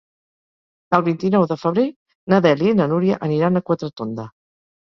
[0.97, 1.85] El vint-i-nou de febrer
[2.35, 4.31] na Dèlia i na Núria aniran a Quatretonda.